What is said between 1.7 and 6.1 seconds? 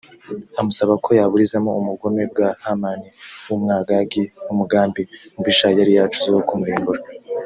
ubugome bwa hamani w’umwagagi n’umugambi mubisha yari